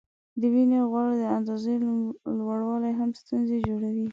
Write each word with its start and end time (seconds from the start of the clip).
د 0.39 0.41
وینې 0.53 0.79
غوړو 0.91 1.13
د 1.21 1.23
اندازې 1.37 1.73
لوړوالی 2.37 2.91
هم 2.99 3.09
ستونزې 3.21 3.57
جوړوي. 3.67 4.07